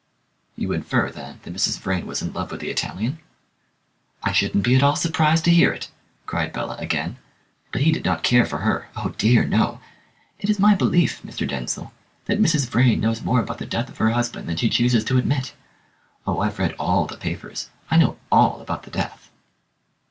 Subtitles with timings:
[0.55, 1.79] "You infer, then, that Mrs.
[1.79, 3.19] Vrain was in love with the Italian?"
[4.23, 5.89] "I shouldn't be at all surprised to hear it,"
[6.25, 7.17] cried Bella again.
[7.71, 8.87] "But he did not care for her!
[8.95, 9.79] Oh, dear, no!
[10.39, 11.47] It is my belief, Mr.
[11.47, 11.93] Denzil,
[12.25, 12.67] that Mrs.
[12.67, 15.53] Vrain knows more about the death of her husband than she chooses to admit.
[16.25, 19.29] Oh, I've read all the papers; I know all about the death."